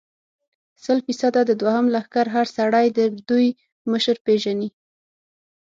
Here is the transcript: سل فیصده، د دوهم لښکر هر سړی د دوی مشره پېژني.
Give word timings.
سل 0.83 0.97
فیصده، 1.05 1.41
د 1.47 1.51
دوهم 1.61 1.85
لښکر 1.93 2.25
هر 2.35 2.45
سړی 2.57 2.87
د 2.97 2.99
دوی 3.29 3.47
مشره 3.91 4.19
پېژني. 4.25 4.69